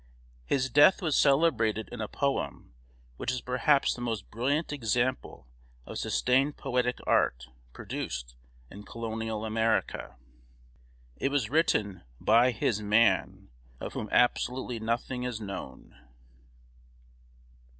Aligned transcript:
His 0.47 0.67
death 0.71 0.99
was 1.03 1.15
celebrated 1.15 1.87
in 1.91 2.01
a 2.01 2.07
poem 2.07 2.73
which 3.17 3.31
is 3.31 3.39
perhaps 3.39 3.93
the 3.93 4.01
most 4.01 4.31
brilliant 4.31 4.73
example 4.73 5.45
of 5.85 5.99
sustained 5.99 6.57
poetic 6.57 6.97
art 7.05 7.45
produced 7.71 8.35
in 8.71 8.81
Colonial 8.81 9.45
America. 9.45 10.15
It 11.17 11.29
was 11.29 11.51
written 11.51 12.01
"by 12.19 12.49
his 12.49 12.81
man," 12.81 13.49
of 13.79 13.93
whom 13.93 14.09
absolutely 14.11 14.79
nothing 14.79 15.21
is 15.21 15.39
known. 15.39 15.95